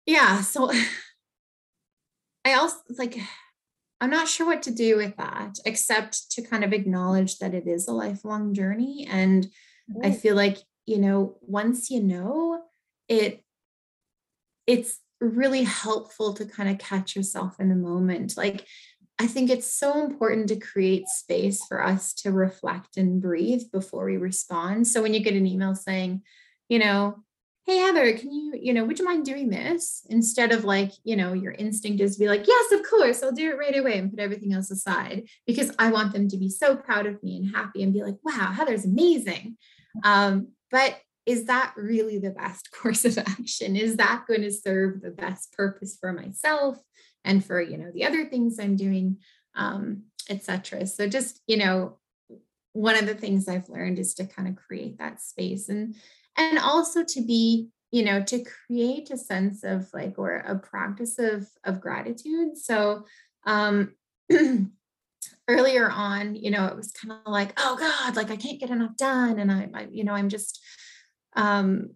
[0.05, 0.71] yeah so
[2.45, 3.17] i also like
[4.01, 7.67] i'm not sure what to do with that except to kind of acknowledge that it
[7.67, 9.47] is a lifelong journey and
[10.03, 12.62] i feel like you know once you know
[13.08, 13.43] it
[14.67, 18.38] it's really helpful to kind of catch yourself in the moment.
[18.38, 18.65] Like
[19.19, 24.06] i think it's so important to create space for us to reflect and breathe before
[24.06, 24.88] we respond.
[24.88, 26.24] So when you get an email saying
[26.67, 27.24] you know
[27.65, 30.06] hey heather can you you know would you mind doing this?
[30.10, 33.32] instead of like you know your instinct is to be like yes of course i'll
[33.32, 36.50] do it right away and put everything else aside because i want them to be
[36.50, 39.58] so proud of me and happy and be like wow heather's amazing.
[40.04, 43.77] Um, but is that really the best course of action?
[43.77, 46.77] Is that going to serve the best purpose for myself
[47.23, 49.19] and for you know the other things I'm doing,
[49.55, 50.86] um, etc.
[50.88, 51.99] So just you know,
[52.73, 55.95] one of the things I've learned is to kind of create that space and
[56.36, 61.19] and also to be you know to create a sense of like or a practice
[61.19, 62.57] of of gratitude.
[62.57, 63.05] So
[63.45, 63.93] um
[65.47, 68.69] earlier on, you know, it was kind of like, oh God, like I can't get
[68.69, 69.39] enough done.
[69.39, 70.62] And I, I you know, I'm just,
[71.36, 71.91] um,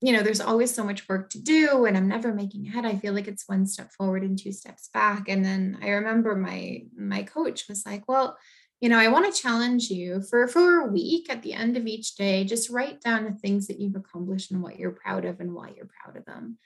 [0.00, 2.84] you know, there's always so much work to do and I'm never making ahead.
[2.84, 5.28] I feel like it's one step forward and two steps back.
[5.28, 8.38] And then I remember my my coach was like, well,
[8.80, 11.86] you know, I want to challenge you for for a week at the end of
[11.86, 15.40] each day, just write down the things that you've accomplished and what you're proud of
[15.40, 16.58] and why you're proud of them.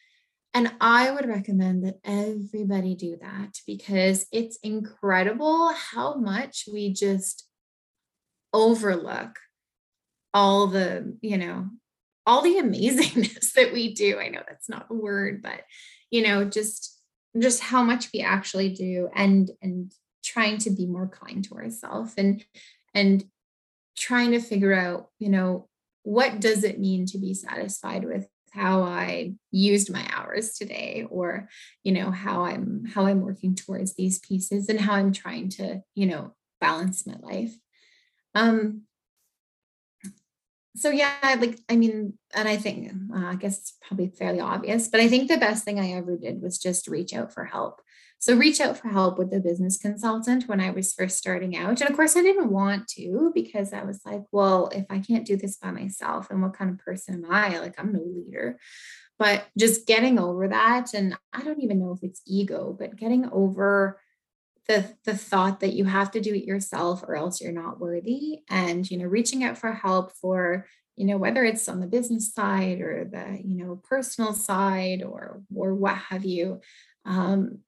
[0.55, 7.49] And I would recommend that everybody do that because it's incredible how much we just
[8.53, 9.38] overlook
[10.35, 11.69] all the, you know,
[12.27, 14.19] all the amazingness that we do.
[14.19, 15.62] I know that's not a word, but
[16.11, 16.99] you know, just
[17.41, 22.12] just how much we actually do and and trying to be more kind to ourselves
[22.19, 22.45] and
[22.95, 23.25] and
[23.97, 25.69] trying to figure out, you know,
[26.03, 31.49] what does it mean to be satisfied with how I used my hours today or,
[31.83, 35.83] you know, how I'm how I'm working towards these pieces and how I'm trying to,
[35.95, 37.55] you know, balance my life.
[38.35, 38.83] Um
[40.77, 44.88] so yeah, like I mean, and I think uh, I guess it's probably fairly obvious,
[44.88, 47.83] but I think the best thing I ever did was just reach out for help.
[48.23, 51.81] So reach out for help with the business consultant when I was first starting out.
[51.81, 55.27] And of course, I didn't want to because I was like, well, if I can't
[55.27, 57.58] do this by myself, and what kind of person am I?
[57.58, 58.60] Like, I'm no leader.
[59.18, 63.29] But just getting over that, and I don't even know if it's ego, but getting
[63.33, 63.98] over
[64.68, 68.42] the the thought that you have to do it yourself or else you're not worthy
[68.48, 70.64] and you know reaching out for help for
[70.94, 75.42] you know whether it's on the business side or the you know personal side or
[75.52, 76.60] or what have you
[77.04, 77.58] um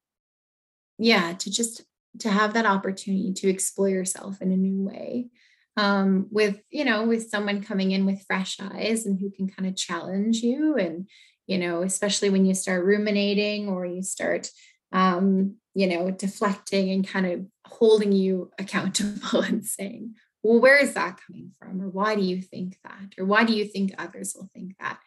[0.97, 1.83] yeah to just
[2.19, 5.27] to have that opportunity to explore yourself in a new way
[5.77, 9.67] um, with you know with someone coming in with fresh eyes and who can kind
[9.67, 11.09] of challenge you and
[11.47, 14.49] you know especially when you start ruminating or you start
[14.91, 20.15] um, you know deflecting and kind of holding you accountable and saying
[20.45, 21.81] well where is that coming from?
[21.81, 23.15] Or why do you think that?
[23.17, 24.99] Or why do you think others will think that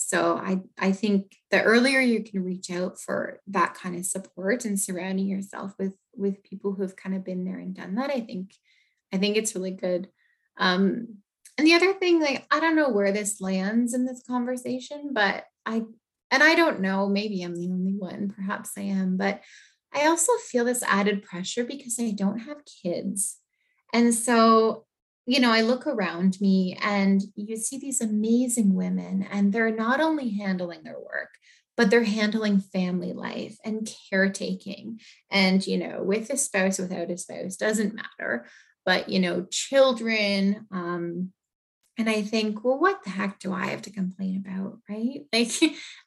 [0.00, 4.64] so I, I think the earlier you can reach out for that kind of support
[4.64, 8.10] and surrounding yourself with with people who have kind of been there and done that,
[8.10, 8.54] I think
[9.12, 10.08] I think it's really good.
[10.56, 11.18] Um,
[11.58, 15.44] and the other thing, like I don't know where this lands in this conversation, but
[15.66, 15.82] I
[16.30, 19.42] and I don't know, maybe I'm the only one, perhaps I am, but
[19.92, 23.38] I also feel this added pressure because I don't have kids.
[23.92, 24.84] And so
[25.28, 30.00] you know, I look around me and you see these amazing women, and they're not
[30.00, 31.30] only handling their work,
[31.76, 35.00] but they're handling family life and caretaking.
[35.30, 38.46] And, you know, with a spouse, without a spouse, doesn't matter.
[38.86, 41.32] But, you know, children, um,
[41.98, 44.78] and I think, well, what the heck do I have to complain about?
[44.88, 45.22] Right.
[45.32, 45.50] Like,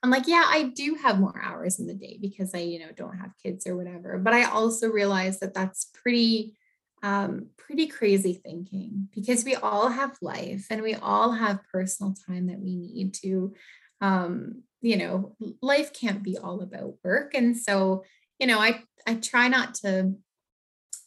[0.04, 2.92] I'm like, yeah, I do have more hours in the day because I, you know,
[2.96, 4.18] don't have kids or whatever.
[4.18, 6.56] But I also realize that that's pretty
[7.04, 12.48] um, pretty crazy thinking because we all have life and we all have personal time
[12.48, 13.54] that we need to
[14.02, 17.34] um, you know life can't be all about work.
[17.34, 18.04] And so
[18.42, 20.14] you know i i try not to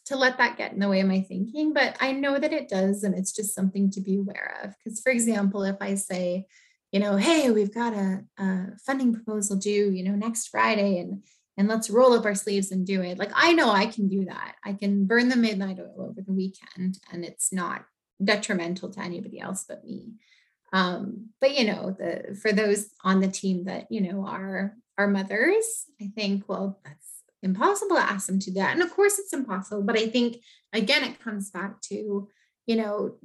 [0.05, 2.69] to let that get in the way of my thinking but i know that it
[2.69, 4.73] does and it's just something to be aware of.
[4.77, 6.45] Because for example if i say
[6.91, 11.23] you know hey we've got a, a funding proposal due you know next friday and
[11.57, 13.17] and let's roll up our sleeves and do it.
[13.17, 14.55] Like I know I can do that.
[14.63, 17.85] I can burn the midnight oil over the weekend and it's not
[18.23, 20.13] detrimental to anybody else but me.
[20.73, 25.07] Um, but you know, the for those on the team that, you know, are are
[25.07, 28.73] mothers, I think, well, that's impossible to ask them to do that.
[28.73, 30.37] And of course it's impossible, but I think
[30.73, 32.27] again it comes back to,
[32.65, 33.15] you know,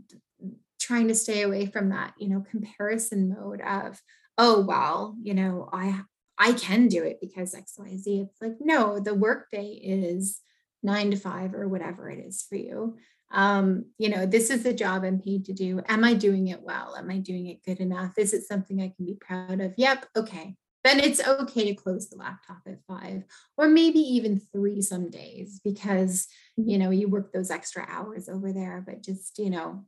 [0.78, 4.00] trying to stay away from that, you know, comparison mode of,
[4.38, 6.02] oh well, you know, I
[6.40, 8.22] I can do it because XYZ.
[8.22, 10.40] It's like, no, the workday is
[10.82, 12.96] nine to five or whatever it is for you.
[13.30, 15.82] Um, you know, this is the job I'm paid to do.
[15.86, 16.96] Am I doing it well?
[16.96, 18.14] Am I doing it good enough?
[18.16, 19.74] Is it something I can be proud of?
[19.76, 20.06] Yep.
[20.16, 20.56] Okay.
[20.82, 23.24] Then it's okay to close the laptop at five
[23.58, 26.26] or maybe even three some days because,
[26.56, 29.84] you know, you work those extra hours over there, but just, you know,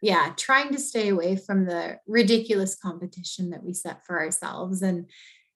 [0.00, 5.10] yeah, trying to stay away from the ridiculous competition that we set for ourselves and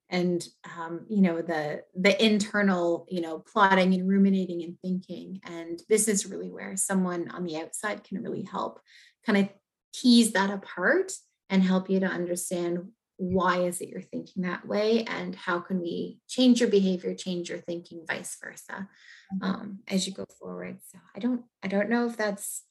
[0.09, 0.47] and
[0.79, 6.09] um, you know the the internal you know plotting and ruminating and thinking and this
[6.09, 8.81] is really where someone on the outside can really help
[9.25, 9.49] kind of
[9.93, 11.13] tease that apart
[11.51, 12.89] and help you to understand
[13.19, 17.49] why is it you're thinking that way and how can we change your behavior change
[17.49, 18.89] your thinking vice versa
[19.35, 19.45] mm-hmm.
[19.45, 22.63] um, as you go forward so i don't i don't know if that's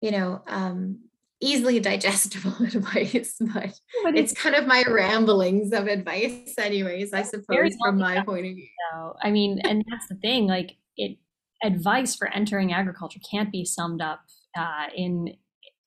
[0.00, 0.98] you know um,
[1.40, 7.22] easily digestible advice, but, but it's, it's, kind of my ramblings of advice, anyways, I
[7.22, 8.68] suppose, from my point of view.
[8.92, 11.18] So, I mean, and that's the thing, like it
[11.62, 14.20] advice for entering agriculture can't be summed up
[14.56, 15.34] uh, in,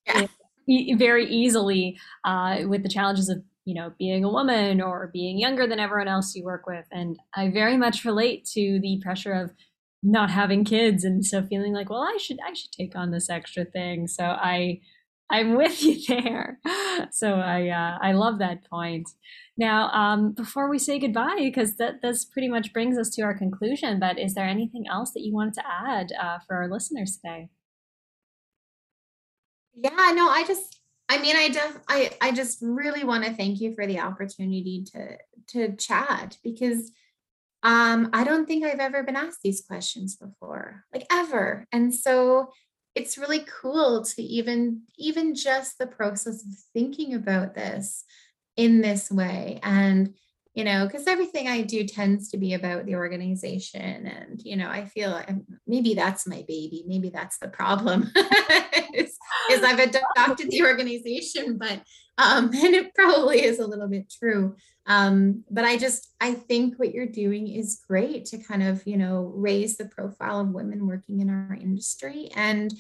[0.06, 0.28] yeah.
[0.68, 5.38] in, very easily uh, with the challenges of you know being a woman or being
[5.38, 9.34] younger than everyone else you work with and i very much relate to the pressure
[9.34, 9.52] of
[10.02, 13.30] not having kids and so feeling like well i should i should take on this
[13.30, 14.80] extra thing so i
[15.30, 16.60] I'm with you there.
[17.12, 19.10] So I uh, I love that point.
[19.58, 23.38] Now, um, before we say goodbye, because that this pretty much brings us to our
[23.38, 24.00] conclusion.
[24.00, 27.50] But is there anything else that you wanted to add uh, for our listeners today?
[29.80, 33.62] Yeah, no, I just, I mean, I just, I, I just really want to thank
[33.62, 35.18] you for the opportunity to
[35.50, 36.92] to chat because
[37.64, 42.50] um, I don't think I've ever been asked these questions before, like ever, and so
[42.98, 48.04] it's really cool to even even just the process of thinking about this
[48.56, 49.60] in this way.
[49.62, 50.16] And
[50.58, 54.68] you know because everything i do tends to be about the organization and you know
[54.68, 55.30] i feel like
[55.68, 58.12] maybe that's my baby maybe that's the problem
[58.96, 59.16] is,
[59.52, 61.80] is i've adopted the organization but
[62.18, 64.56] um and it probably is a little bit true
[64.88, 68.98] um but i just i think what you're doing is great to kind of you
[68.98, 72.74] know raise the profile of women working in our industry and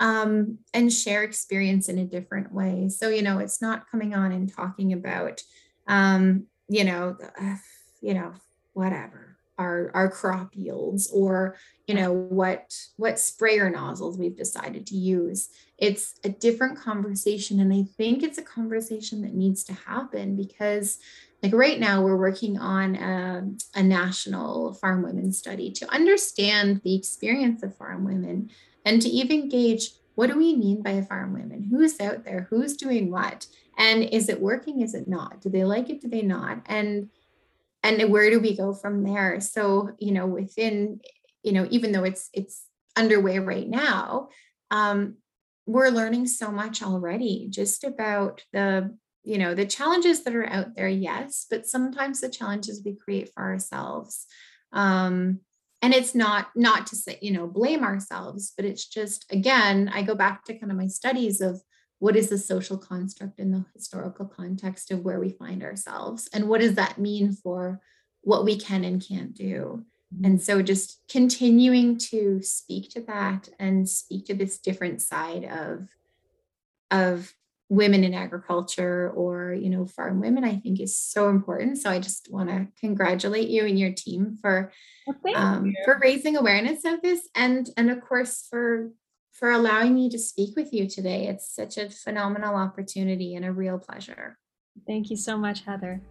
[0.00, 2.88] um, and share experience in a different way.
[2.88, 5.42] So, you know, it's not coming on and talking about,
[5.86, 7.56] um, you know, uh,
[8.00, 8.32] you know,
[8.72, 11.56] whatever our our crop yields or
[11.86, 15.50] you know what what sprayer nozzles we've decided to use.
[15.76, 20.98] It's a different conversation and i think it's a conversation that needs to happen because
[21.42, 26.94] like right now we're working on a, a national farm women study to understand the
[26.94, 28.50] experience of farm women
[28.84, 31.62] and to even gauge what do we mean by a farm women?
[31.62, 32.46] Who's out there?
[32.50, 33.46] Who's doing what?
[33.78, 34.82] And is it working?
[34.82, 35.40] Is it not?
[35.40, 36.02] Do they like it?
[36.02, 36.60] Do they not?
[36.66, 37.08] And
[37.82, 39.40] and where do we go from there?
[39.40, 41.00] So you know within
[41.42, 42.66] you know even though it's it's
[42.98, 44.28] underway right now
[44.70, 45.16] um
[45.64, 50.74] we're learning so much already just about the you know the challenges that are out
[50.74, 54.26] there yes but sometimes the challenges we create for ourselves
[54.72, 55.40] um
[55.82, 60.02] and it's not not to say you know blame ourselves but it's just again i
[60.02, 61.62] go back to kind of my studies of
[61.98, 66.48] what is the social construct in the historical context of where we find ourselves and
[66.48, 67.80] what does that mean for
[68.22, 70.24] what we can and can't do mm-hmm.
[70.24, 75.88] and so just continuing to speak to that and speak to this different side of
[76.90, 77.32] of
[77.70, 81.98] women in agriculture or you know farm women i think is so important so i
[81.98, 84.70] just want to congratulate you and your team for
[85.22, 88.90] well, um, for raising awareness of this and and of course for
[89.40, 91.26] for allowing me to speak with you today.
[91.26, 94.38] It's such a phenomenal opportunity and a real pleasure.
[94.86, 96.02] Thank you so much, Heather.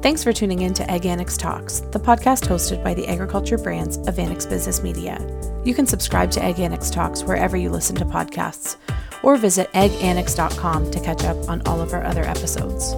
[0.00, 3.98] Thanks for tuning in to Ag Annex Talks, the podcast hosted by the agriculture brands
[3.98, 5.20] of Annex Business Media.
[5.64, 8.76] You can subscribe to Ag Annex Talks wherever you listen to podcasts,
[9.22, 12.94] or visit agannex.com to catch up on all of our other episodes.